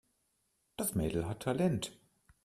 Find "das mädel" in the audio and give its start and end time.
0.77-1.27